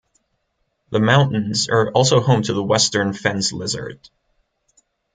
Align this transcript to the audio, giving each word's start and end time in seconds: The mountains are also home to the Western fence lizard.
The 0.89 0.99
mountains 0.99 1.69
are 1.69 1.91
also 1.91 2.21
home 2.21 2.41
to 2.41 2.53
the 2.53 2.63
Western 2.63 3.13
fence 3.13 3.53
lizard. 3.53 4.09